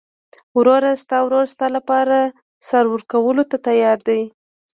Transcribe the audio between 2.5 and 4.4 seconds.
سر ورکولو ته تیار دی.